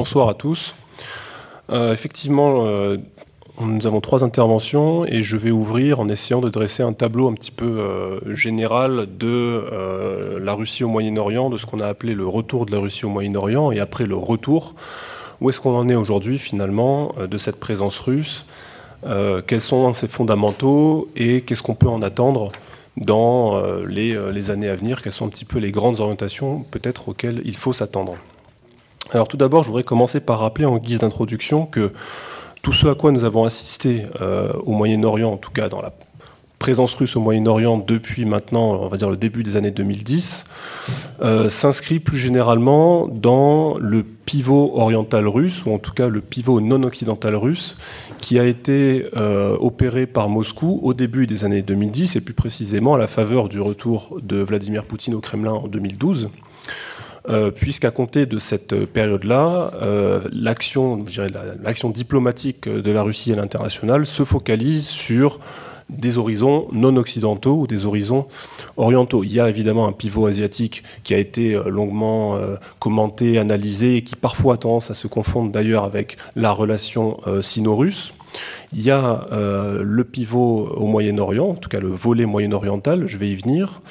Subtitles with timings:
[0.00, 0.74] Bonsoir à tous.
[1.68, 2.96] Euh, effectivement, euh,
[3.60, 7.34] nous avons trois interventions et je vais ouvrir en essayant de dresser un tableau un
[7.34, 12.26] petit peu euh, général de la Russie au Moyen-Orient, de ce qu'on a appelé le
[12.26, 14.74] retour de la Russie au Moyen-Orient et après le retour.
[15.42, 18.46] Où est-ce qu'on en est aujourd'hui finalement de cette présence russe?
[19.46, 22.52] Quels sont ses fondamentaux et qu'est-ce qu'on peut en attendre
[22.96, 25.02] dans les, les années à venir?
[25.02, 28.14] Quelles sont un petit peu les grandes orientations peut-être auxquelles il faut s'attendre?
[29.12, 31.92] Alors tout d'abord, je voudrais commencer par rappeler en guise d'introduction que
[32.62, 35.92] tout ce à quoi nous avons assisté euh, au Moyen-Orient, en tout cas dans la
[36.58, 40.44] présence russe au Moyen-Orient depuis maintenant, on va dire le début des années 2010,
[41.22, 46.60] euh, s'inscrit plus généralement dans le pivot oriental russe, ou en tout cas le pivot
[46.60, 47.76] non occidental russe,
[48.20, 52.94] qui a été euh, opéré par Moscou au début des années 2010, et plus précisément
[52.94, 56.28] à la faveur du retour de Vladimir Poutine au Kremlin en 2012.
[57.28, 61.04] Euh, puisqu'à compter de cette période-là, euh, l'action,
[61.62, 65.38] l'action diplomatique de la Russie à l'international se focalise sur
[65.90, 68.24] des horizons non occidentaux ou des horizons
[68.78, 69.22] orientaux.
[69.22, 72.38] Il y a évidemment un pivot asiatique qui a été euh, longuement
[72.78, 78.14] commenté, analysé et qui parfois a tendance à se confondre d'ailleurs avec la relation sino-russe.
[78.72, 83.28] Il y a le pivot au Moyen-Orient, en tout cas le volet moyen-oriental, je vais
[83.28, 83.82] y venir.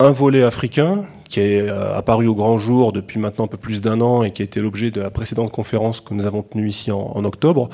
[0.00, 3.80] Un volet africain qui est euh, apparu au grand jour depuis maintenant un peu plus
[3.80, 6.68] d'un an et qui a été l'objet de la précédente conférence que nous avons tenue
[6.68, 7.68] ici en, octobre.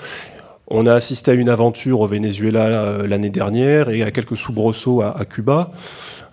[0.68, 5.00] On a assisté à une aventure au Venezuela euh, l'année dernière et à quelques soubresauts
[5.00, 5.70] à, Cuba.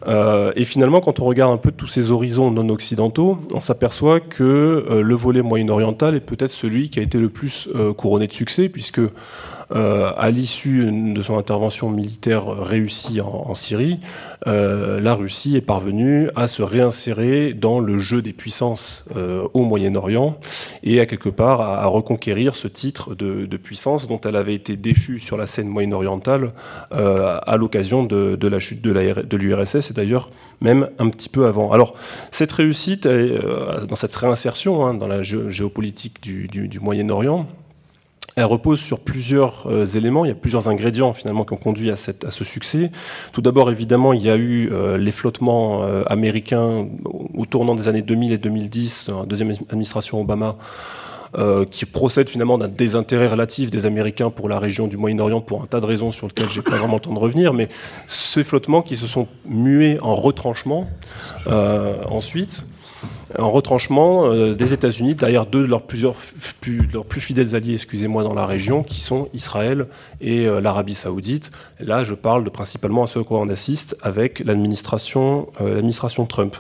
[0.06, 4.20] Euh, et finalement, quand on regarde un peu tous ces horizons non occidentaux, on s'aperçoit
[4.20, 8.70] que le volet moyen-oriental est peut-être celui qui a été le plus couronné de succès,
[8.70, 9.02] puisque
[9.76, 14.00] euh, à l'issue de son intervention militaire réussie en, Syrie,
[14.48, 19.64] euh, la Russie est parvenue à se réinsérer dans le jeu des puissances euh, au
[19.64, 20.38] Moyen-Orient
[20.84, 25.20] et à quelque part à, reconquérir ce titre de, puissance dont elle avait été déchue
[25.20, 26.54] sur la scène moyen-orientale
[26.92, 30.30] à l'occasion de, la chute de l'URSS et d'ailleurs
[30.62, 31.72] même un petit peu avant.
[31.72, 31.94] Alors
[32.32, 37.48] cette réussite, dans cette réinsertion hein, dans la géopolitique du Moyen-Orient,
[38.38, 41.90] elle repose sur plusieurs euh, éléments, il y a plusieurs ingrédients finalement qui ont conduit
[41.90, 42.92] à, ce succès.
[43.32, 47.88] Tout d'abord, évidemment, il y a eu euh, les flottements euh, américains au, tournant des
[47.88, 50.56] années 2000 et 2010, dans la deuxième administration Obama,
[51.72, 55.66] qui procèdent finalement d'un désintérêt relatif des Américains pour la région du Moyen-Orient pour un
[55.66, 57.70] tas de raisons sur lesquelles j'ai pas vraiment le temps de revenir, mais
[58.08, 60.88] ces flottements qui se sont mués en retranchement
[62.10, 62.64] ensuite
[63.38, 66.16] en retranchement euh, des États-Unis derrière deux de leurs, plusieurs,
[66.62, 69.88] plus, leurs plus fidèles alliés, excusez-moi, dans la région, qui sont Israël
[70.22, 71.52] et euh, l'Arabie Saoudite.
[71.80, 76.56] Là, je parle de, principalement à ce à assiste avec l'administration, euh, l'administration Trump.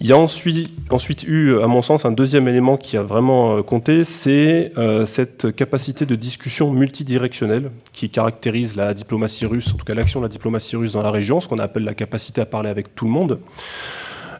[0.00, 3.62] Il y a ensuite, ensuite eu, à mon sens, un deuxième élément qui a vraiment
[3.62, 4.72] compté, c'est
[5.06, 10.26] cette capacité de discussion multidirectionnelle qui caractérise la diplomatie russe, en tout cas l'action de
[10.26, 13.04] la diplomatie russe dans la région, ce qu'on appelle la capacité à parler avec tout
[13.04, 13.38] le monde.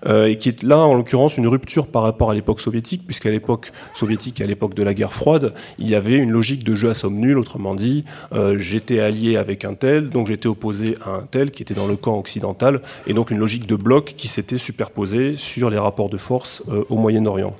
[0.06, 3.30] Euh, et qui est là en l'occurrence une rupture par rapport à l'époque soviétique, puisqu'à
[3.30, 6.90] l'époque soviétique, à l'époque de la guerre froide, il y avait une logique de jeu
[6.90, 11.10] à somme nulle, autrement dit, euh, j'étais allié avec un tel, donc j'étais opposé à
[11.10, 14.28] un tel qui était dans le camp occidental, et donc une logique de bloc qui
[14.28, 17.54] s'était superposée sur les rapports de force euh, au Moyen-Orient.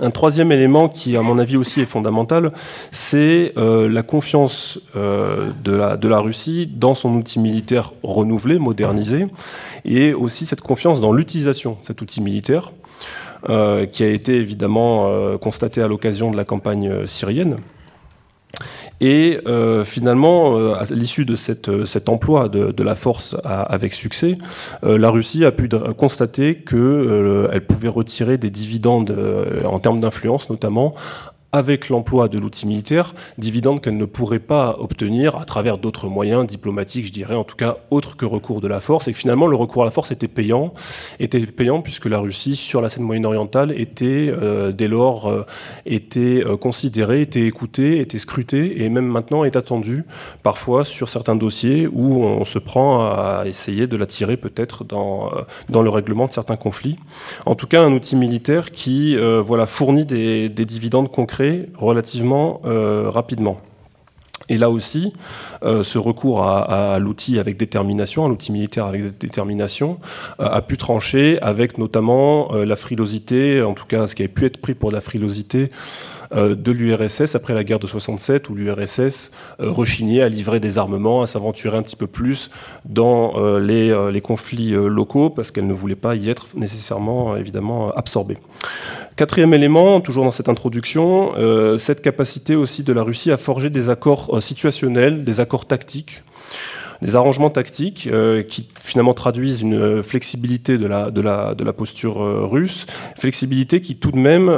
[0.00, 2.52] Un troisième élément qui, à mon avis, aussi est fondamental,
[2.90, 9.26] c'est euh, la confiance euh, de, la, Russie dans son outil militaire renouvelé, modernisé,
[9.86, 12.72] et aussi cette confiance dans l'utilisation de cet outil militaire,
[13.48, 17.56] euh, qui a été évidemment constaté à l'occasion de la campagne syrienne.
[19.00, 21.36] Et euh, finalement, euh, à l'issue de
[21.68, 24.38] euh, cet emploi de, de la force avec succès,
[24.82, 29.16] la Russie a pu constater qu'elle pouvait retirer des dividendes
[29.64, 30.94] en termes d'influence notamment
[31.52, 36.46] avec l'emploi de l'outil militaire, dividendes qu'elle ne pourrait pas obtenir à travers d'autres moyens
[36.46, 39.46] diplomatiques, je dirais, en tout cas autres que recours de la force, et que finalement
[39.46, 40.72] le recours à la force était payant,
[41.20, 45.44] était payant puisque la Russie, sur la scène moyenne-orientale, était euh, dès lors euh,
[45.86, 50.04] était euh, considérée, était écoutée, était scrutée, et même maintenant est attendue
[50.42, 55.30] parfois sur certains dossiers où on se prend à essayer de l'attirer peut-être dans,
[55.68, 56.96] dans le règlement de certains conflits.
[57.46, 61.35] En tout cas, un outil militaire qui voilà, fournit des, des dividendes concrets
[61.76, 63.60] relativement euh, rapidement.
[64.48, 65.12] Et là aussi,
[65.64, 69.98] euh, ce recours à, l'outil avec détermination, à l'outil militaire avec détermination,
[70.40, 74.46] euh, a pu trancher avec notamment la frilosité, en tout cas ce qui avait pu
[74.46, 75.70] être pris pour la frilosité
[76.34, 81.26] de l'URSS après la guerre de 67, où l'URSS rechignait à livrer des armements, à
[81.26, 82.50] s'aventurer un petit peu plus
[82.84, 88.38] dans les, les, conflits locaux, parce qu'elle ne voulait pas y être nécessairement, évidemment, absorbée.
[89.16, 91.32] Quatrième élément, toujours dans cette introduction,
[91.78, 96.22] cette capacité aussi de la Russie à forger des accords situationnels, des accords tactiques,
[97.02, 102.86] des arrangements tactiques euh, qui finalement traduisent une euh, flexibilité de la, posture euh, russe,
[103.16, 104.50] flexibilité qui tout de même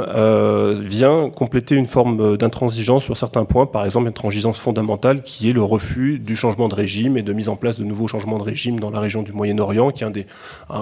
[0.81, 5.53] vient compléter une forme d'intransigeance sur certains points, par exemple une intransigeance fondamentale qui est
[5.53, 8.43] le refus du changement de régime et de mise en place de nouveaux changements de
[8.43, 10.27] régime dans la région du Moyen-Orient, qui est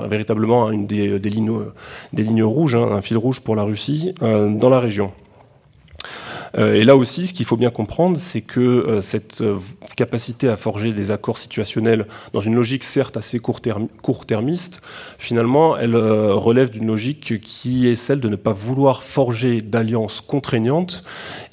[0.07, 1.59] véritablement une des, des, lignes,
[2.13, 5.11] des lignes rouges, hein, un fil rouge pour la Russie dans la région.
[6.55, 9.57] Euh, et là aussi, ce qu'il faut bien comprendre, c'est que euh, cette euh,
[9.95, 14.81] capacité à forger des accords situationnels dans une logique certes assez court-termiste,
[15.17, 21.03] finalement, elle relève d'une logique qui est celle de ne pas vouloir forger d'alliances contraignantes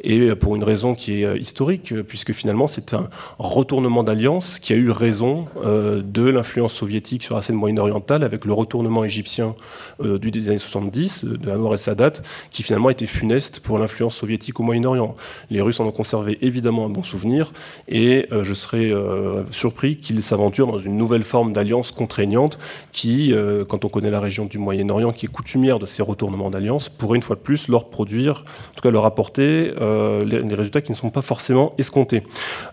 [0.05, 3.09] et pour une raison qui est historique, puisque finalement c'est un
[3.39, 8.53] retournement d'alliance qui a eu raison de l'influence soviétique sur la scène moyen-orientale avec le
[8.53, 9.55] retournement égyptien
[10.03, 12.13] du des années 70 de Anwar el-Sadat,
[12.51, 15.15] qui finalement était funeste pour l'influence soviétique au Moyen-Orient.
[15.51, 17.53] Les Russes en ont conservé évidemment un bon souvenir
[17.89, 22.59] et euh, je serais euh, surpris qu'ils s'aventurent dans une nouvelle forme d'alliance contraignante
[22.93, 26.51] qui, euh, quand on connaît la région du Moyen-Orient, qui est coutumière de ces retournements
[26.51, 29.73] d'alliance, pourrait une fois de plus leur produire, en tout cas leur apporter
[30.25, 32.23] les, résultats qui ne sont pas forcément escomptés.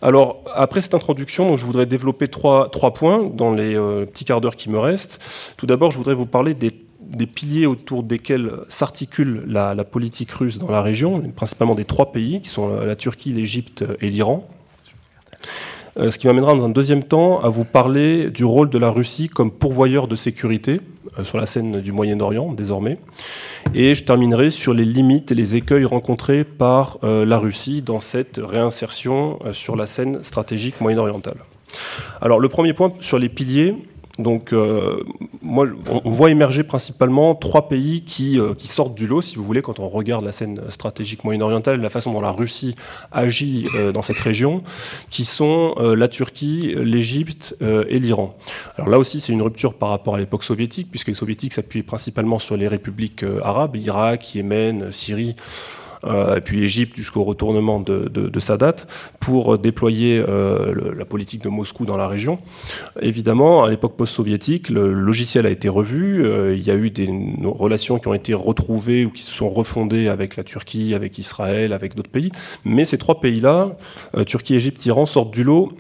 [0.02, 3.76] Alors, après cette introduction, je voudrais développer trois, points dans les
[4.06, 5.20] petits quarts d'heure qui me restent.
[5.58, 6.72] Tout d'abord, je voudrais vous parler des
[7.12, 12.42] des piliers autour desquels s'articule la, politique russe dans la région, principalement des trois pays,
[12.42, 14.48] qui sont la, Turquie, l'Égypte et l'Iran.
[15.98, 18.90] Euh, ce qui m'amènera dans un deuxième temps à vous parler du rôle de la
[18.90, 20.80] Russie comme pourvoyeur de sécurité
[21.20, 22.98] euh, sur la scène du Moyen-Orient désormais.
[23.74, 28.00] Et je terminerai sur les limites et les écueils rencontrés par euh, la Russie dans
[28.00, 31.38] cette réinsertion sur la scène stratégique moyen-orientale.
[32.22, 33.76] Alors le premier point sur les piliers,
[34.20, 35.04] donc, euh,
[35.42, 39.44] moi, on, voit émerger principalement trois pays qui, euh, qui, sortent du lot, si vous
[39.44, 42.76] voulez, quand on regarde la scène stratégique moyen-orientale, la façon dont la Russie
[43.12, 44.64] agit euh, dans cette région,
[45.10, 48.36] qui sont la Turquie, l'Égypte et l'Iran.
[48.78, 51.84] Alors là aussi, c'est une rupture par rapport à l'époque soviétique, puisque les soviétiques s'appuyaient
[51.84, 55.36] principalement sur les républiques arabes, Irak, Yémen, Syrie.
[56.06, 58.76] Euh, et puis Égypte jusqu'au retournement de, de, Sadat,
[59.20, 62.40] pour déployer euh, la politique de Moscou dans la région.
[63.02, 66.26] Évidemment, à l'époque post-soviétique, le logiciel a été revu.
[66.26, 67.10] Euh, il y a eu des
[67.44, 71.74] relations qui ont été retrouvées ou qui se sont refondées avec la Turquie, avec Israël,
[71.74, 72.32] avec d'autres pays.
[72.66, 73.76] Mais ces trois pays-là,
[74.26, 75.72] Turquie, Égypte, Iran, sortent du lot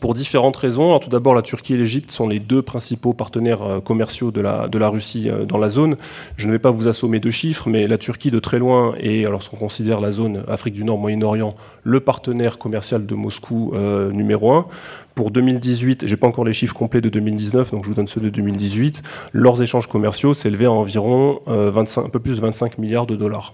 [0.00, 0.86] pour différentes raisons.
[0.86, 4.40] Alors, tout d'abord, la Turquie et l'Égypte sont les deux principaux partenaires euh, commerciaux de
[4.40, 5.96] la, de la Russie euh, dans la zone.
[6.36, 9.30] Je ne vais pas vous assommer de chiffres, mais la Turquie de très loin est,
[9.30, 11.54] lorsqu'on considère la zone Afrique du Nord, Moyen-Orient,
[11.84, 14.66] le partenaire commercial de Moscou euh, numéro un.
[15.14, 18.20] Pour 2018, j'ai pas encore les chiffres complets de 2019, donc je vous donne ceux
[18.20, 19.02] de 2018.
[19.32, 23.50] Leurs échanges commerciaux s'élevaient à environ 25, un peu plus de 25 milliards de dollars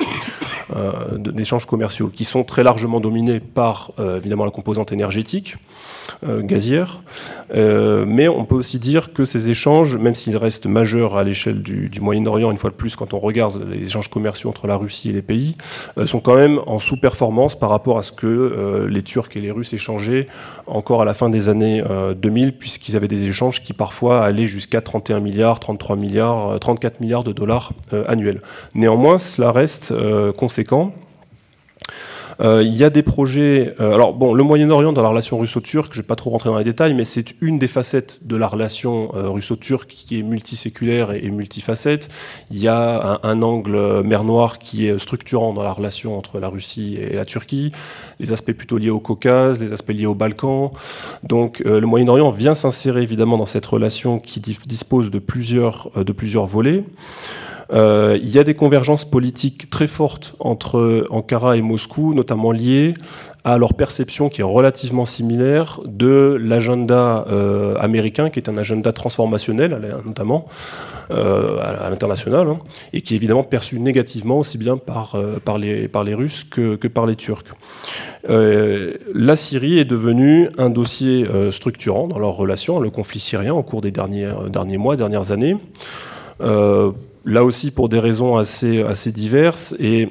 [1.19, 5.57] d'échanges commerciaux, qui sont très largement dominés par évidemment la composante énergétique.
[6.25, 7.01] Euh, gazière.
[7.55, 11.63] Euh, mais on peut aussi dire que ces échanges, même s'ils restent majeurs à l'échelle
[11.63, 15.11] du, Moyen-Orient, une fois de plus, quand on regarde les échanges commerciaux entre la Russie
[15.11, 15.57] et les pays,
[15.99, 19.51] euh, sont quand même en sous-performance par rapport à ce que les Turcs et les
[19.51, 20.27] Russes échangeaient
[20.67, 21.83] encore à la fin des années
[22.17, 27.25] 2000, puisqu'ils avaient des échanges qui parfois allaient jusqu'à 31 milliards, 33 milliards, 34 milliards
[27.25, 27.73] de dollars
[28.07, 28.41] annuels.
[28.75, 29.93] Néanmoins, cela reste
[30.37, 30.93] conséquent.
[32.41, 33.75] Euh, il y a des projets.
[33.81, 36.51] Euh, alors bon, le Moyen-Orient dans la relation russo-turque, je ne vais pas trop rentrer
[36.51, 40.23] dans les détails, mais c'est une des facettes de la relation euh, russo-turque qui est
[40.23, 42.09] multiséculaire et, multifacette.
[42.51, 46.49] Il y a un, angle mer Noire qui est structurant dans la relation entre la
[46.49, 47.73] Russie et la Turquie,
[48.23, 50.71] les aspects plutôt liés au Caucase, les aspects liés aux Balkans.
[51.23, 56.85] Donc le Moyen-Orient vient s'insérer évidemment dans cette relation qui dispose de plusieurs, plusieurs volets.
[57.73, 62.95] Euh, il y a des convergences politiques très fortes entre Ankara et Moscou, notamment liées
[63.45, 68.93] à leur perception qui est relativement similaire de l'agenda euh, américain, qui est un agenda
[68.93, 70.47] transformationnel, notamment
[71.13, 72.59] euh, à, l'international, hein,
[72.93, 76.77] et qui est évidemment perçu négativement aussi bien par, par, les, par les Russes que,
[76.77, 77.45] que par les Turcs.
[78.29, 83.81] la Syrie est devenue un dossier structurant dans leur relation, le conflit syrien au cours
[83.81, 85.57] des derniers, derniers mois, dernières années
[87.25, 89.75] là aussi pour des raisons assez, assez diverses.
[89.79, 90.09] Et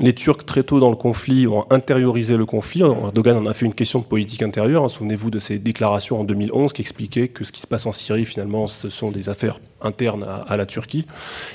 [0.00, 2.82] les Turcs, très tôt dans le conflit, ont intériorisé le conflit.
[2.82, 4.84] Erdogan en a fait une question de politique intérieure.
[4.84, 4.88] Hein.
[4.88, 8.24] Souvenez-vous de ses déclarations en 2011 qui expliquaient que ce qui se passe en Syrie,
[8.24, 11.06] finalement, ce sont des affaires internes à, la Turquie.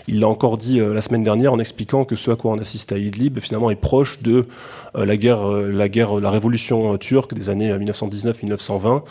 [0.07, 2.59] Il l'a encore dit euh, la semaine dernière en expliquant que ce à quoi on
[2.59, 4.47] assiste à Idlib, finalement, est proche de
[4.95, 9.01] euh, la guerre, euh, la guerre, la révolution turque des années 1919-1920,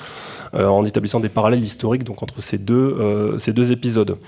[0.54, 4.18] en établissant des parallèles historiques donc entre ces deux, ces deux épisodes.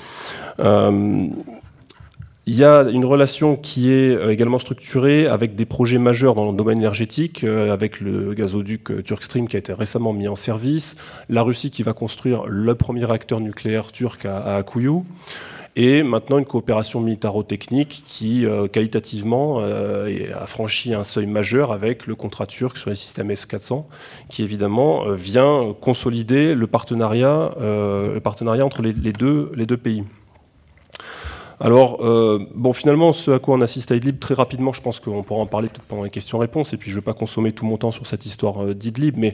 [2.45, 6.51] Il y a une relation qui est euh, également structurée avec des projets majeurs dans
[6.51, 10.35] le domaine énergétique, euh, avec le gazoduc euh, Turkstream qui a été récemment mis en
[10.35, 10.97] service,
[11.29, 14.65] la Russie qui va construire le premier réacteur nucléaire turc à, à
[15.75, 22.47] et maintenant une coopération militaro-technique qui, qualitativement, a franchi un seuil majeur avec le contrat
[22.47, 23.85] turc sur les systèmes S-400,
[24.29, 30.05] qui évidemment vient consolider le partenariat, le partenariat entre les deux pays.
[31.65, 34.99] Alors, euh, bon, finalement, ce à quoi on assiste à Idlib, très rapidement, je pense
[34.99, 37.53] qu'on pourra en parler peut-être pendant les questions-réponses, et puis je ne vais pas consommer
[37.53, 39.31] tout mon temps sur cette histoire euh, d'Idlib, mais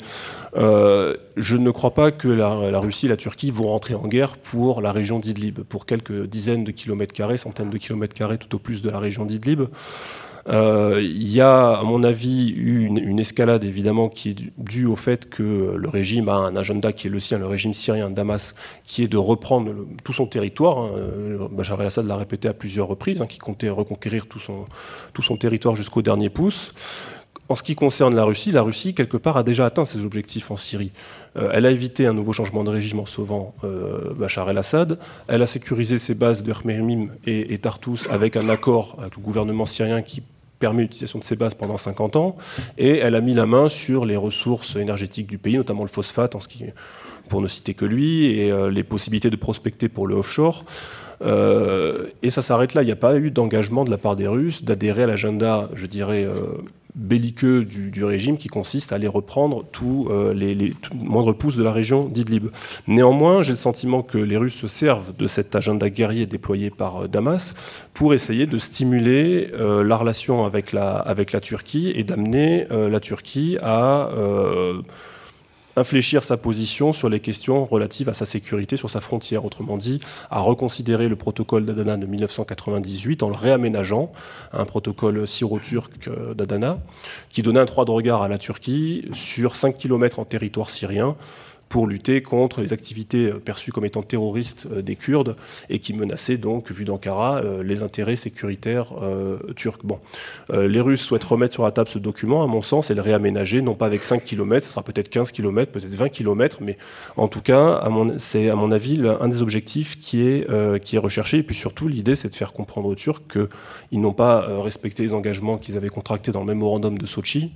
[0.59, 4.83] euh, je ne crois pas que la, Russie la Turquie vont rentrer en guerre pour
[4.83, 8.59] la région d'Idlib, pour quelques dizaines de kilomètres carrés, centaines de kilomètres carrés tout au
[8.59, 9.63] plus de la région d'Idlib.
[10.49, 14.97] Euh, il y a, à mon avis, eu une, escalade évidemment qui est due au
[14.97, 18.55] fait que le régime a un agenda qui est le sien, le régime syrien Damas,
[18.85, 19.73] qui est de reprendre
[20.05, 20.79] tout son territoire.
[20.79, 21.49] Hein.
[21.51, 24.65] Bachar el-Assad l'a répété à plusieurs reprises, hein, qui comptait reconquérir tout son,
[25.13, 26.75] tout son territoire jusqu'au dernier pouce.
[27.51, 30.51] En ce qui concerne la Russie, la Russie, quelque part, a déjà atteint ses objectifs
[30.51, 30.93] en Syrie.
[31.37, 34.99] Euh, elle a évité un nouveau changement de régime en sauvant euh, Bachar el-Assad.
[35.29, 39.23] Elle a sécurisé ses bases de Khmerimim et, et Tartus avec un accord avec le
[39.23, 40.23] gouvernement syrien qui
[40.59, 42.37] permis l'utilisation de ces bases pendant 50 ans,
[42.77, 46.37] et elle a mis la main sur les ressources énergétiques du pays, notamment le phosphate,
[47.29, 50.65] pour ne citer que lui, et euh, les possibilités de prospecter pour le offshore.
[51.23, 52.83] Euh, et ça s'arrête là.
[52.83, 55.87] Il n'y a pas eu d'engagement de la part des Russes d'adhérer à l'agenda, je
[55.87, 56.59] dirais, euh,
[56.99, 61.73] belliqueux du, régime qui consiste à aller reprendre tous euh, les, moindres pousses de la
[61.73, 62.49] région d'Idlib.
[62.87, 67.05] Néanmoins, j'ai le sentiment que les Russes se servent de cet agenda guerrier déployé par
[67.05, 67.55] euh, Damas
[67.95, 73.01] pour essayer de stimuler euh, la relation avec la, avec la Turquie et d'amener la
[73.01, 74.11] Turquie à
[75.79, 79.45] infléchir sa position sur les questions relatives à sa sécurité sur sa frontière.
[79.45, 84.13] Autrement dit, à reconsidérer le protocole d'Adana de 1998 en le réaménageant,
[84.53, 86.79] un protocole syro-turc euh, d'Adana,
[87.31, 91.17] qui donnait un droit de regard à la Turquie sur 5 km en territoire syrien
[91.69, 95.37] pour lutter contre les activités euh, perçues comme étant terroristes euh, des Kurdes
[95.69, 98.93] et qui menaçaient donc, vu d'Ankara, euh, les intérêts sécuritaires
[99.57, 99.81] turcs.
[99.85, 99.99] Bon,
[100.53, 103.61] les Russes souhaitent remettre sur la table ce document, à mon sens, et le réaménager,
[103.63, 106.77] non pas avec 5 km, ce sera peut-être 15 km, peut-être 20 km, mais
[107.17, 107.83] en tout cas,
[108.19, 110.47] c'est à mon avis un des objectifs qui est,
[110.83, 111.39] qui est recherché.
[111.39, 115.13] Et puis surtout, l'idée, c'est de faire comprendre aux Turcs qu'ils n'ont pas respecté les
[115.13, 117.53] engagements qu'ils avaient contractés dans le mémorandum de Sochi,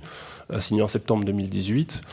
[0.59, 2.03] signé en septembre 2018.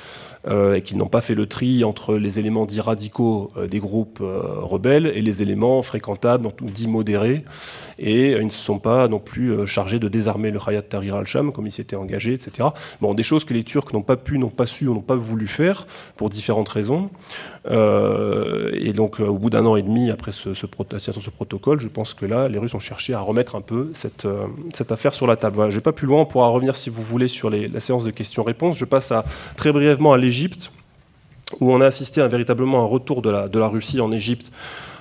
[0.48, 3.78] Euh, et qu'ils n'ont pas fait le tri entre les éléments dits radicaux euh, des
[3.78, 7.44] groupes euh, rebelles et les éléments fréquentables, dits modérés.
[8.00, 11.52] Et ils ne se sont pas non plus chargés de désarmer le Hayat Tahrir al-Sham
[11.52, 12.68] comme ils s'étaient engagés, etc.
[13.00, 15.46] Bon, des choses que les Turcs n'ont pas pu, n'ont pas su, n'ont pas voulu
[15.46, 17.10] faire pour différentes raisons.
[17.68, 20.66] et donc, au bout d'un an et demi après ce, ce,
[20.98, 24.26] ce protocole, je pense que là, les Russes ont cherché à remettre un peu cette,
[24.90, 25.56] affaire sur la table.
[25.56, 28.04] Voilà, je vais pas plus loin, on pourra revenir si vous voulez sur la séance
[28.04, 28.76] de questions-réponses.
[28.76, 29.12] Je passe
[29.56, 30.72] très brièvement à l'Égypte,
[31.60, 34.50] où on a assisté à véritablement un retour de la Russie en Égypte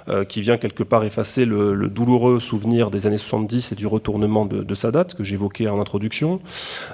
[0.10, 4.46] euh, qui vient quelque part effacer le, douloureux souvenir des années 70 et du retournement
[4.46, 6.39] de, Sadat que j'évoquais en introduction.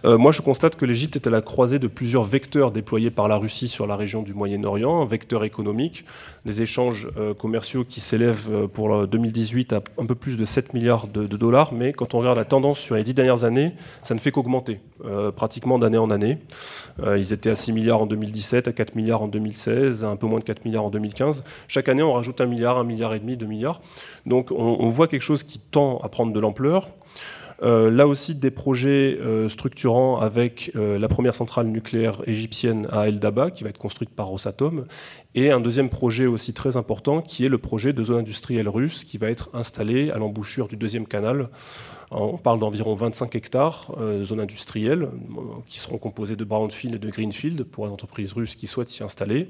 [0.05, 3.27] Euh, moi, je constate que l'Égypte est à la croisée de plusieurs vecteurs déployés par
[3.27, 6.03] la Russie sur la région du Moyen-Orient, un vecteur économique,
[6.45, 11.07] des échanges euh, commerciaux qui s'élèvent pour 2018 à un peu plus de 7 milliards
[11.07, 14.19] de, dollars, mais quand on regarde la tendance sur les dix dernières années, ça ne
[14.19, 14.79] fait qu'augmenter,
[15.35, 16.37] pratiquement d'année en année.
[17.05, 20.27] ils étaient à 6 milliards en 2017, à 4 milliards en 2016, à un peu
[20.27, 21.43] moins de 4 milliards en 2015.
[21.67, 23.81] Chaque année, on rajoute un milliard, un milliard et demi, 2 milliards.
[24.25, 26.89] Donc on, voit quelque chose qui tend à prendre de l'ampleur.
[27.63, 33.07] Euh, là aussi, des projets euh, structurants avec euh, la première centrale nucléaire égyptienne à
[33.07, 34.85] El Daba, qui va être construite par Rosatom,
[35.35, 39.03] et un deuxième projet aussi très important, qui est le projet de zone industrielle russe,
[39.03, 41.49] qui va être installé à l'embouchure du deuxième canal
[42.11, 45.09] on parle d'environ 25 hectares de zones industrielles
[45.67, 49.03] qui seront composées de brownfield et de greenfield pour les entreprises russes qui souhaitent s'y
[49.03, 49.49] installer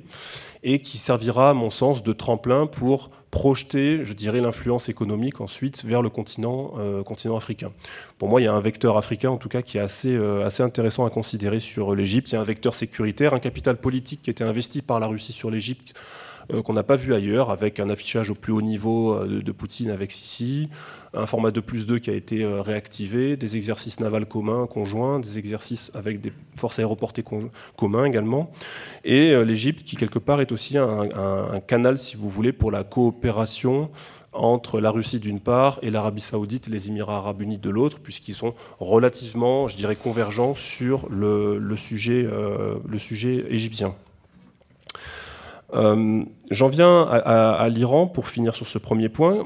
[0.64, 5.84] et qui servira, à mon sens, de tremplin pour projeter, je dirais, l'influence économique ensuite
[5.84, 7.04] vers le continent, euh,
[7.36, 7.72] africain.
[8.18, 10.64] Pour moi, il y a un vecteur africain, en tout cas, qui est euh, assez
[10.64, 12.32] intéressant à considérer sur l'Égypte.
[12.32, 15.08] Il y a un vecteur sécuritaire, un capital politique qui a été investi par la
[15.08, 15.75] Russie sur l'Égypte
[16.54, 19.90] euh, qu'on n'a pas vu ailleurs, avec un affichage au plus haut niveau de, Poutine
[19.90, 20.70] avec Sisi,
[21.16, 25.20] un format 2 plus 2 qui a été euh, réactivé, des exercices navals communs, conjoints,
[25.20, 27.24] des exercices avec des forces aéroportées
[27.78, 28.52] communs également,
[29.04, 32.84] et euh, l'Égypte qui quelque part est aussi un, canal, si vous voulez, pour la
[32.84, 33.90] coopération
[34.34, 38.00] entre la Russie d'une part et l'Arabie saoudite et les Émirats arabes unis de l'autre,
[38.00, 43.96] puisqu'ils sont relativement, je dirais, convergents sur euh, le sujet égyptien.
[45.74, 49.44] J'en viens à, l'Iran pour finir sur ce premier point.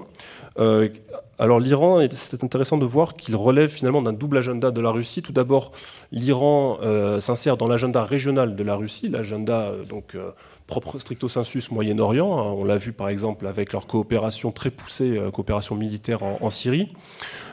[1.39, 5.21] alors l'Iran, c'est intéressant de voir qu'il relève finalement d'un double agenda de la Russie.
[5.21, 5.71] Tout d'abord,
[6.11, 10.31] l'Iran euh, s'insère dans l'agenda régional de la Russie, l'agenda euh, donc euh,
[10.69, 12.39] propre stricto sensus Moyen-Orient.
[12.39, 12.53] Hein.
[12.55, 16.93] On l'a vu par exemple avec leur coopération très poussée, coopération militaire en, Syrie.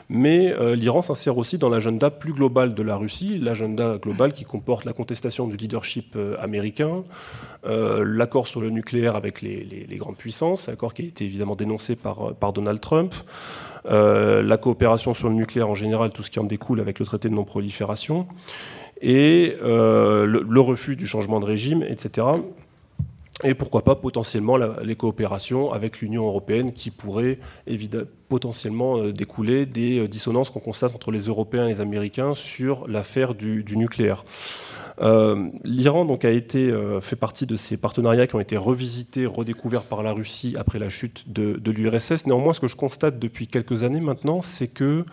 [0.09, 4.85] Mais l'Iran s'insère aussi dans l'agenda plus global de la Russie, l'agenda global qui comporte
[4.85, 7.03] la contestation du leadership américain,
[7.65, 12.53] l'accord sur le nucléaire avec les, grandes puissances, accord qui a été évidemment dénoncé par,
[12.53, 13.13] Donald Trump.
[13.89, 17.05] Euh, la coopération sur le nucléaire en général, tout ce qui en découle avec le
[17.05, 18.27] traité de non-prolifération,
[19.01, 22.27] et euh, le, refus du changement de régime, etc.
[23.43, 27.37] Et pourquoi pas potentiellement les coopérations avec l'Union européenne qui pourraient
[28.29, 33.35] potentiellement euh, découler des dissonances qu'on constate entre les Européens et les Américains sur l'affaire
[33.35, 34.25] du, nucléaire.
[35.01, 39.27] Euh, L'Iran donc a été euh, fait partie de ces partenariats qui ont été revisités,
[39.27, 42.25] redécouverts par la Russie après la chute de, l'URSS.
[42.25, 45.05] Néanmoins, ce que je constate depuis quelques années maintenant, c'est que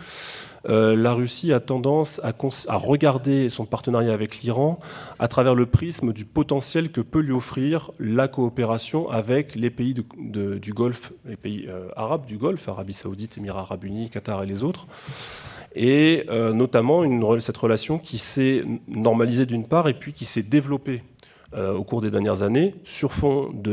[0.69, 4.79] euh, la Russie a tendance à, regarder son partenariat avec l'Iran
[5.19, 9.95] à travers le prisme du potentiel que peut lui offrir la coopération avec les pays
[9.95, 14.65] du Golfe, les pays arabes du Golfe, Arabie Saoudite, Émirats Arabes Unis, Qatar et les
[14.65, 14.87] autres.
[15.75, 17.03] Et euh, notamment
[17.41, 21.03] cette relation qui s'est normalisée d'une part et puis qui s'est développée
[21.55, 23.73] euh, au cours des dernières années sur fond de,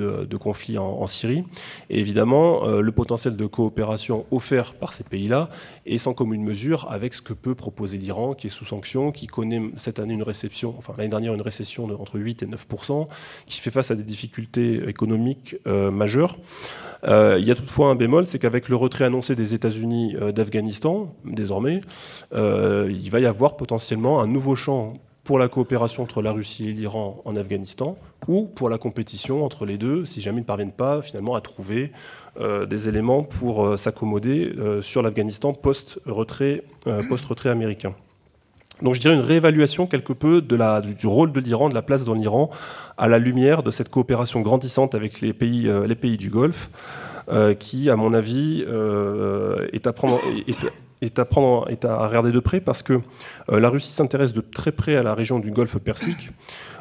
[0.00, 1.44] euh, conflits en, Syrie.
[1.90, 5.48] Et évidemment, le potentiel de coopération offert par ces pays-là
[5.86, 9.26] est sans commune mesure avec ce que peut proposer l'Iran, qui est sous sanction, qui
[9.26, 13.08] connaît cette année une réception, enfin l'année dernière une récession de entre 8 et 9%
[13.46, 16.36] qui fait face à des difficultés économiques majeures.
[17.04, 20.32] Euh, il y a toutefois un bémol, c'est qu'avec le retrait annoncé des États-Unis euh,
[20.32, 21.80] d'Afghanistan, désormais,
[22.34, 24.94] euh, il va y avoir potentiellement un nouveau champ
[25.28, 29.66] pour la coopération entre la Russie et l'Iran en Afghanistan, ou pour la compétition entre
[29.66, 31.92] les deux, si jamais ils ne parviennent pas finalement à trouver
[32.40, 36.64] des éléments pour s'accommoder sur l'Afghanistan post-retrait
[37.10, 37.94] post américain.
[38.82, 42.14] Donc je dirais une réévaluation quelque peu du, rôle de l'Iran, de la place dans
[42.14, 42.48] l'Iran,
[42.96, 46.70] à la lumière de cette coopération grandissante avec les pays, euh, les pays du Golfe,
[47.30, 50.20] euh, qui, à mon avis, euh, est, à prendre,
[51.16, 53.00] à prendre, est à regarder de près parce que
[53.48, 56.30] la Russie s'intéresse de très près à la région du Golfe Persique.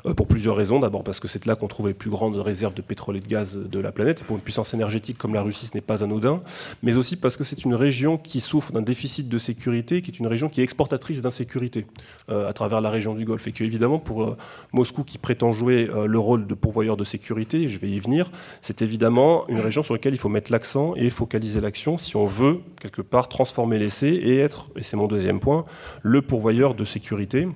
[0.08, 0.80] Euh, pour plusieurs raisons.
[0.80, 3.28] D'abord parce que c'est là qu'on trouve les plus grandes réserves de pétrole et de
[3.28, 4.24] gaz de la planète.
[4.24, 6.42] pour une puissance énergétique comme la Russie, ce n'est pas anodin.
[6.84, 10.20] Mais aussi parce que c'est une région qui souffre d'un déficit de sécurité, qui est
[10.20, 11.86] une région qui est exportatrice d'insécurité
[12.30, 13.48] euh, à travers la région du Golfe.
[13.48, 14.38] Et que, évidemment, pour euh,
[14.74, 18.30] Moscou, qui prétend jouer le rôle de pourvoyeur de sécurité, et je vais y venir,
[18.62, 22.26] c'est évidemment une région sur laquelle il faut mettre l'accent et focaliser l'action si on
[22.26, 25.66] veut, quelque part, transformer l'essai et être, et c'est mon deuxième point,
[26.04, 27.48] le pourvoyeur de sécurité.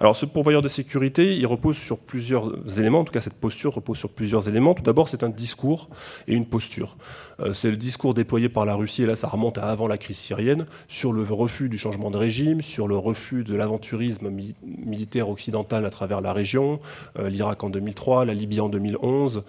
[0.00, 3.74] Alors, ce pourvoyeur de sécurité, il repose sur plusieurs éléments, en tout cas cette posture
[3.74, 4.74] repose sur plusieurs éléments.
[4.74, 5.88] Tout d'abord, c'est un discours
[6.26, 6.96] et une posture.
[7.40, 9.98] Euh, c'est le discours déployé par la Russie, et là ça remonte à avant la
[9.98, 14.30] crise syrienne, sur le refus du changement de régime, sur le refus de l'aventurisme
[14.64, 16.80] militaire occidental à travers la région,
[17.18, 19.42] euh, l'Irak en 2003, la Libye en 2011.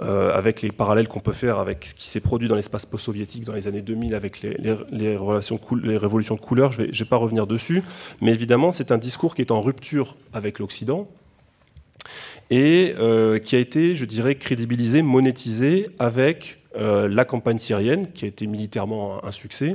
[0.00, 3.42] Euh, avec les parallèles qu'on peut faire avec ce qui s'est produit dans l'espace post-soviétique
[3.42, 6.70] dans les années 2000 avec les, relations les révolutions de couleur.
[6.70, 7.82] Je ne vais, pas revenir dessus.
[8.20, 11.08] Mais évidemment, c'est un discours qui est en rupture avec l'Occident,
[12.48, 18.24] et euh, qui a été, je dirais, crédibilisé, monétisé avec euh, la campagne syrienne, qui
[18.24, 19.74] a été militairement un, succès,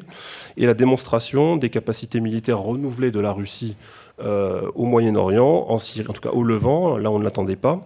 [0.55, 3.75] et la démonstration des capacités militaires renouvelées de la Russie
[4.19, 7.85] au Moyen-Orient, en Syrie, en tout cas au Levant, là on ne l'attendait pas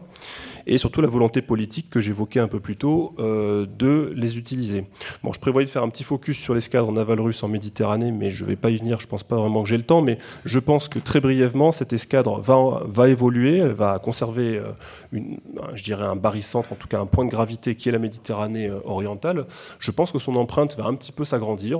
[0.67, 4.85] et surtout la volonté politique que j'évoquais un peu plus tôt euh, de les utiliser.
[5.23, 8.29] Bon, je prévoyais de faire un petit focus sur l'escadre naval russe en Méditerranée, mais
[8.29, 10.01] je ne vais pas y venir, je ne pense pas vraiment que j'ai le temps,
[10.01, 15.19] mais je pense que très brièvement, cette escadre va, évoluer, elle va conserver, euh,
[15.73, 18.67] je dirais, un barycentre, en tout cas un point de gravité qui est la Méditerranée
[18.67, 19.45] euh, orientale.
[19.79, 21.79] Je pense que son empreinte va un petit peu s'agrandir.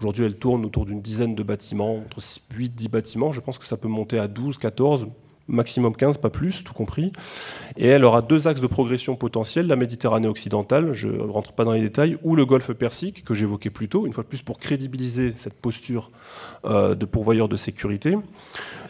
[0.00, 3.32] Aujourd'hui, elle tourne autour d'une dizaine de bâtiments, entre 8-10 bâtiments.
[3.32, 5.08] Je pense que ça peut monter à 12, 14,
[5.48, 7.12] maximum 15, pas plus, tout compris.
[7.76, 11.64] Et elle aura deux axes de progression potentiels, la Méditerranée occidentale, je ne rentre pas
[11.64, 14.42] dans les détails, ou le Golfe Persique, que j'évoquais plus tôt, une fois de plus
[14.42, 16.10] pour crédibiliser cette posture
[16.64, 18.16] euh, de pourvoyeur de sécurité,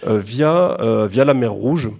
[0.07, 1.91] euh, euh, via la mer Rouge,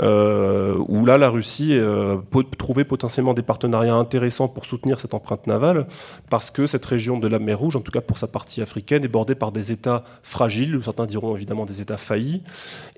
[0.00, 5.14] euh, où là, la Russie euh, peut trouver potentiellement des partenariats intéressants pour soutenir cette
[5.14, 5.86] empreinte navale,
[6.28, 9.04] parce que cette région de la mer Rouge, en tout cas pour sa partie africaine,
[9.04, 12.42] est bordée par des États fragiles, certains diront évidemment des États faillis,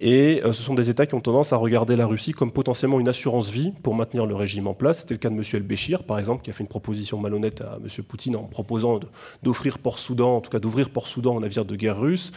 [0.01, 2.99] et euh, ce sont des États qui ont tendance à regarder la Russie comme potentiellement
[2.99, 5.01] une assurance vie pour maintenir le régime en place.
[5.01, 5.43] C'était le cas de M.
[5.53, 8.05] El-Béchir, par exemple, qui a fait une proposition malhonnête à M.
[8.05, 8.99] Poutine en proposant
[9.43, 12.33] d'offrir Port-Soudan, en tout cas d'ouvrir Port-Soudan aux navires de guerre russes.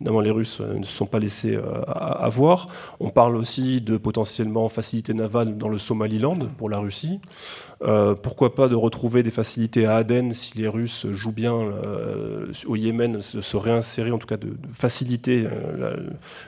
[0.00, 2.68] Évidemment, les Russes ne se sont pas laissés avoir.
[3.00, 7.18] On parle aussi de potentiellement facilités navales dans le Somaliland pour la Russie.
[8.22, 11.56] pourquoi pas de retrouver des facilités à Aden si les Russes jouent bien
[12.66, 15.48] au Yémen, se, réinsérer, en tout cas de, faciliter,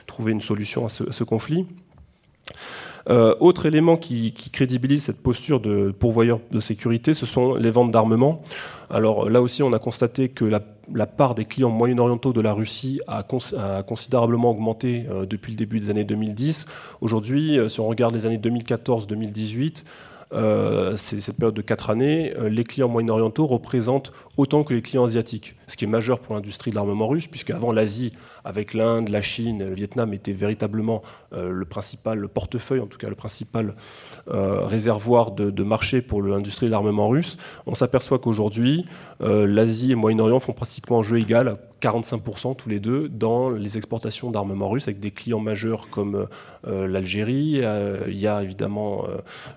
[0.07, 1.65] trouver une solution à ce conflit.
[3.09, 7.91] Euh, autre élément qui, crédibilise cette posture de pourvoyeur de sécurité, ce sont les ventes
[7.91, 8.41] d'armement.
[8.91, 13.01] Alors là aussi, on a constaté que la, part des clients moyen-orientaux de la Russie
[13.07, 16.67] a, considérablement augmenté euh, depuis le début des années 2010.
[17.01, 19.85] Aujourd'hui, euh, si on regarde les années 2014-2018,
[20.31, 25.55] euh, cette période de 4 années, les clients moyen-orientaux représentent autant que les clients asiatiques,
[25.67, 28.13] ce qui est majeur pour l'industrie de l'armement russe, puisque avant l'Asie,
[28.45, 31.01] avec l'Inde, la Chine, le Vietnam, était véritablement
[31.33, 33.75] euh, le principal portefeuille, en tout cas le principal
[34.29, 37.37] euh, réservoir de, marché pour l'industrie de l'armement russe.
[37.65, 38.85] On s'aperçoit qu'aujourd'hui,
[39.21, 43.49] euh, l'Asie et le Moyen-Orient font pratiquement un jeu égal, 45% tous les deux, dans
[43.49, 46.27] les exportations d'armement russe, avec des clients majeurs comme
[46.65, 47.61] l'Algérie,
[48.07, 49.05] il y a évidemment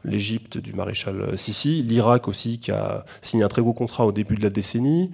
[0.05, 4.37] l'Égypte du maréchal Sissi, l'Irak aussi qui a signé un très gros contrat au début
[4.37, 5.11] de la décennie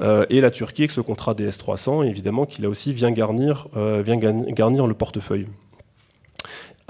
[0.00, 4.02] euh, et la Turquie avec ce contrat des S300, évidemment, qui là aussi vient euh,
[4.04, 5.46] vient garnir le portefeuille.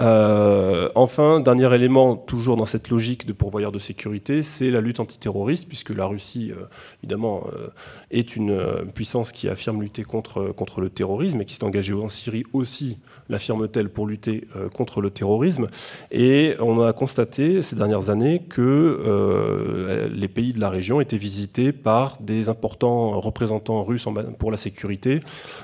[0.01, 4.99] Euh, enfin, dernier élément, toujours dans cette logique de pourvoyeur de sécurité, c'est la lutte
[4.99, 6.65] antiterroriste, puisque la Russie, euh,
[7.01, 7.67] évidemment, euh,
[8.11, 8.59] est une
[8.93, 12.97] puissance qui affirme lutter contre, contre le terrorisme et qui s'est engagée en Syrie aussi,
[13.29, 15.67] l'affirme-t-elle, pour lutter contre le terrorisme.
[16.11, 21.71] Et on a constaté ces dernières années que les pays de la région étaient visités
[21.71, 24.07] par des importants représentants russes
[24.37, 25.19] pour la sécurité.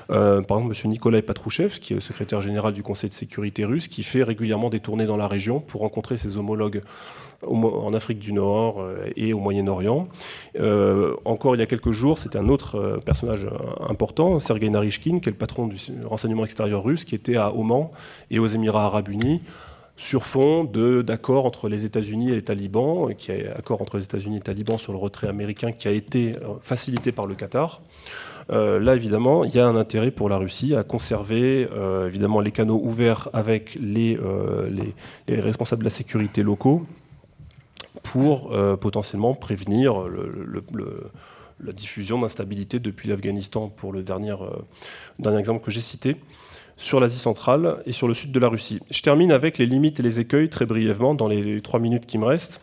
[0.08, 0.90] par exemple, M.
[0.90, 4.70] Nikolai Patrouchev, qui est le secrétaire général du Conseil de sécurité russe, qui fait régulièrement
[4.70, 6.82] des tournées dans la région pour rencontrer ses homologues
[7.46, 10.06] en Afrique du Nord euh, et au Moyen-Orient.
[10.60, 13.48] Euh, encore il y a quelques jours, c'était un autre euh, personnage
[13.88, 17.90] important, Sergei Narishkin, qui est le patron du renseignement extérieur russe, qui était à Oman
[18.30, 19.42] et aux Émirats arabes unis
[19.94, 24.36] sur fond d'accords entre les États-Unis et les talibans, qui est accord entre les États-Unis
[24.36, 27.82] et les talibans sur le retrait américain qui a été facilité par le Qatar.
[28.48, 31.68] Là, évidemment, il y a un intérêt pour la Russie à conserver
[32.06, 34.18] évidemment les canaux ouverts avec les,
[35.28, 36.84] responsables de la sécurité locaux
[38.12, 39.94] pour potentiellement prévenir
[41.64, 44.36] la diffusion d'instabilité depuis l'Afghanistan, pour le dernier,
[45.18, 46.16] dernier exemple que j'ai cité
[46.76, 48.80] sur l'Asie centrale et sur le sud de la Russie.
[48.90, 52.18] Je termine avec les limites et les écueils très brièvement dans les trois minutes qui
[52.18, 52.60] me restent.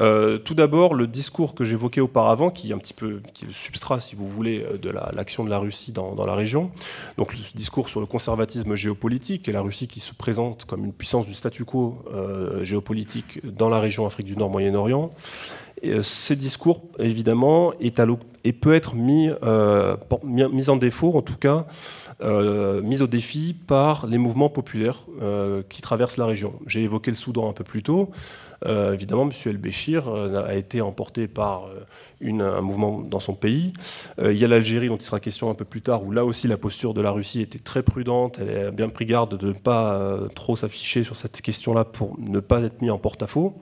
[0.00, 3.52] Euh, tout d'abord, le discours que j'évoquais auparavant, qui est un petit peu qui le
[3.52, 6.70] substrat, si vous voulez, euh, de l'action de la Russie dans, la région.
[7.16, 10.92] Donc, le discours sur le conservatisme géopolitique et la Russie qui se présente comme une
[10.92, 15.10] puissance du statu quo euh, géopolitique dans la région Afrique du Nord, Moyen-Orient.
[15.82, 18.06] Ce discours, évidemment, est à
[18.44, 19.28] et peut être mis,
[20.24, 21.66] mis, en défaut, en tout cas,
[22.20, 25.02] mis au défi par les mouvements populaires
[25.68, 26.54] qui traversent la région.
[26.66, 28.10] J'ai évoqué le Soudan un peu plus tôt.
[28.64, 29.32] Euh, évidemment, M.
[29.44, 33.72] El-Béchir euh, a été emporté par euh, un mouvement dans son pays.
[34.22, 36.48] il y a l'Algérie, dont il sera question un peu plus tard, où là aussi
[36.48, 38.38] la posture de la Russie était très prudente.
[38.38, 42.40] Elle a bien pris garde de ne pas trop s'afficher sur cette question-là pour ne
[42.40, 43.58] pas être mis en porte-à-faux.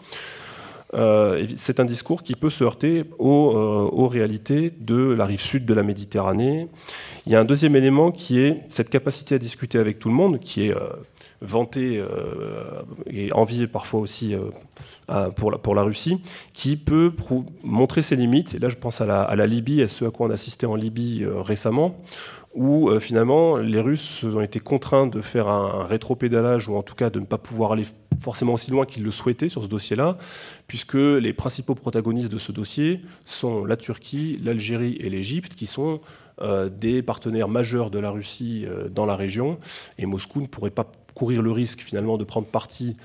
[0.92, 5.82] C'est un discours qui peut se heurter aux, réalités de la rive sud de la
[5.82, 6.68] Méditerranée.
[7.26, 10.14] Il y a un deuxième élément qui est cette capacité à discuter avec tout le
[10.14, 10.74] monde, qui est
[11.82, 16.20] euh, et envié parfois aussi euh, pour, la, Russie,
[16.52, 17.12] qui peut
[17.62, 18.54] montrer ses limites.
[18.54, 20.34] Et là, je pense à la, à la Libye, à ce à quoi on a
[20.34, 21.96] assisté en Libye euh, récemment,
[22.54, 27.10] où finalement les Russes ont été contraints de faire un, rétropédalage, ou en tout cas
[27.10, 27.86] de ne pas pouvoir aller
[28.20, 30.14] forcément aussi loin qu'ils le souhaitaient sur ce dossier-là,
[30.68, 36.00] puisque les principaux protagonistes de ce dossier sont la Turquie, l'Algérie et l'Égypte, qui sont
[36.80, 39.58] des partenaires majeurs de la Russie dans la région,
[39.98, 42.96] et Moscou ne pourrait pas courir le risque finalement de prendre parti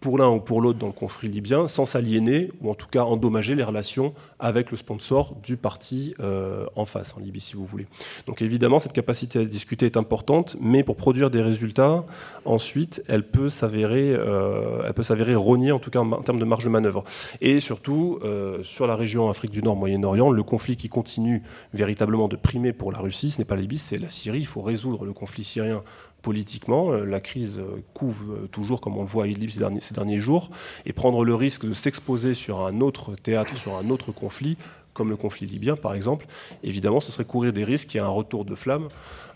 [0.00, 3.02] pour l'un ou pour l'autre dans le conflit libyen, sans s'aliéner ou en tout cas
[3.02, 7.66] endommager les relations avec le sponsor du parti euh, en face, en Libye si vous
[7.66, 7.86] voulez.
[8.26, 12.04] Donc évidemment, cette capacité à discuter est importante, mais pour produire des résultats,
[12.44, 16.44] ensuite, elle peut s'avérer, euh, elle peut s'avérer rogner en tout cas en, termes de
[16.44, 17.04] marge de manœuvre.
[17.42, 21.42] Et surtout, euh, sur la région Afrique du Nord, Moyen-Orient, le conflit qui continue
[21.74, 24.40] véritablement de primer pour la Russie, ce n'est pas la Libye, c'est la Syrie.
[24.40, 25.82] Il faut résoudre le conflit syrien
[26.20, 26.92] politiquement.
[26.92, 30.20] Euh, la crise euh, couve euh, toujours, comme on le voit à Idlib ces derniers,
[30.20, 30.50] jours,
[30.86, 34.56] et prendre le risque de s'exposer sur un autre théâtre, sur un autre conflit,
[34.94, 36.26] comme le conflit libyen par exemple,
[36.62, 38.88] évidemment ce serait courir des risques qu'il y ait un retour de flamme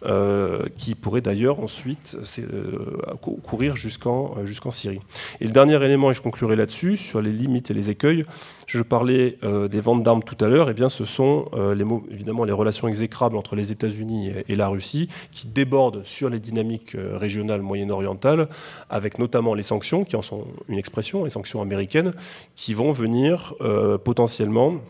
[0.06, 2.98] euh, qui pourrait d'ailleurs ensuite euh,
[3.42, 5.00] courir jusqu'en euh, jusqu'en Syrie.
[5.40, 8.26] Et le dernier élément, et je conclurai là-dessus, sur les limites et les écueils,
[8.66, 12.44] je parlais des ventes d'armes tout à l'heure, et eh bien ce sont les, évidemment
[12.44, 17.60] les relations exécrables entre les États-Unis et, la Russie qui débordent sur les dynamiques régionales
[17.60, 18.48] moyen-orientales,
[18.88, 22.12] avec notamment les sanctions, qui en sont une expression, les sanctions américaines,
[22.56, 23.54] qui vont venir
[24.02, 24.80] potentiellement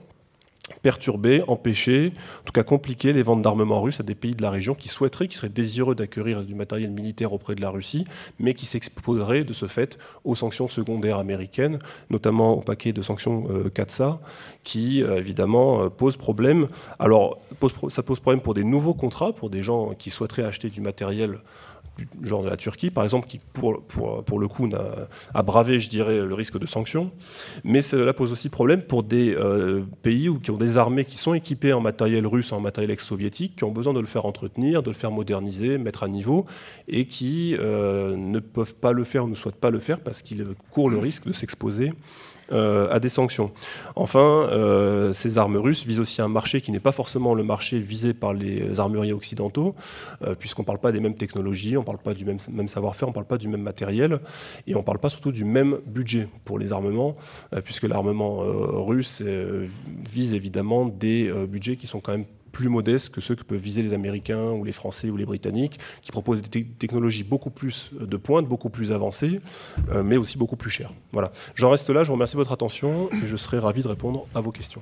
[0.82, 4.50] perturber, empêcher, en tout cas compliquer les ventes d'armement russes à des pays de la
[4.50, 8.06] région qui souhaiteraient, qui seraient désireux d'acquérir du matériel militaire auprès de la Russie,
[8.38, 13.46] mais qui s'exposeraient de ce fait aux sanctions secondaires américaines, notamment au paquet de sanctions
[13.50, 14.20] euh, CATSA,
[14.62, 16.68] qui euh, évidemment euh, pose problème.
[16.98, 17.38] Alors,
[17.90, 21.40] ça pose problème pour des nouveaux contrats, pour des gens qui souhaiteraient acheter du matériel
[21.98, 24.68] du genre de la Turquie, par exemple, qui pour, pour, pour le coup
[25.34, 27.12] a, bravé, je dirais, le risque de sanctions.
[27.62, 31.34] Mais cela pose aussi problème pour des euh, pays qui ont des armées qui sont
[31.34, 34.90] équipées en matériel russe, en matériel ex-soviétique, qui ont besoin de le faire entretenir, de
[34.90, 36.46] le faire moderniser, mettre à niveau,
[36.88, 40.22] et qui euh, ne peuvent pas le faire ou ne souhaitent pas le faire parce
[40.22, 41.92] qu'ils courent le risque de s'exposer
[42.52, 43.52] euh, à des sanctions.
[43.96, 47.78] Enfin, euh, ces armes russes visent aussi un marché qui n'est pas forcément le marché
[47.78, 49.74] visé par les armuriers occidentaux,
[50.26, 52.68] euh, puisqu'on ne parle pas des mêmes technologies, on ne parle pas du même, même
[52.68, 54.20] savoir-faire, on ne parle pas du même matériel,
[54.66, 57.16] et on ne parle pas surtout du même budget pour les armements,
[57.64, 58.40] puisque l'armement
[58.84, 63.58] russe vise évidemment des budgets qui sont quand même plus modestes que ceux que peuvent
[63.58, 67.90] viser les Américains ou les Français ou les Britanniques, qui proposent des technologies beaucoup plus
[68.00, 69.40] de pointe, beaucoup plus avancées,
[69.90, 70.92] euh, mais aussi beaucoup plus chères.
[71.12, 71.32] Voilà.
[71.54, 74.26] J'en reste là, je vous remercie de votre attention et je serai ravi de répondre
[74.34, 74.80] à vos questions.